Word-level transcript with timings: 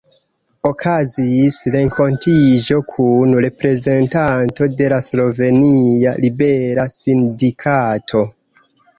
Okazis 0.67 1.57
renkontiĝo 1.73 2.79
kun 2.93 3.35
reprezentanto 3.45 4.69
de 4.79 4.87
la 4.93 4.99
slovenia 5.09 6.15
libera 6.25 6.87
sindikato. 6.95 8.23